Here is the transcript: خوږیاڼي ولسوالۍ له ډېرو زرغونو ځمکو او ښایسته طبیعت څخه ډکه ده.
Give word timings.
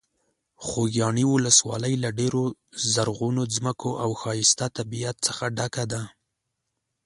خوږیاڼي 0.65 1.23
ولسوالۍ 1.27 1.93
له 2.03 2.09
ډېرو 2.19 2.43
زرغونو 2.93 3.41
ځمکو 3.55 3.91
او 4.03 4.09
ښایسته 4.21 4.65
طبیعت 4.77 5.17
څخه 5.27 5.45
ډکه 5.57 5.83
ده. 5.91 6.01